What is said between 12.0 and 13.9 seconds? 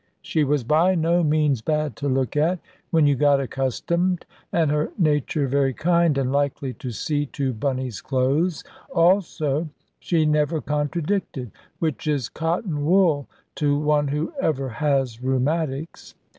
is cotton wool to